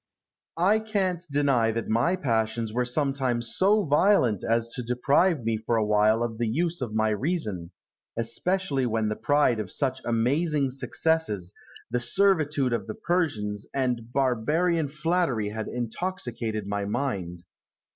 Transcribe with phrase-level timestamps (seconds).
[0.57, 0.85] Alexander.
[0.89, 5.75] I can't deny that my passions were sometimes so violent as to deprive me for
[5.77, 7.69] a while of the use of my reason;
[8.17, 11.53] especially when the pride of such amazing successes,
[11.91, 17.43] the servitude of the Persians, and barbarian flattery had intoxicated my mind.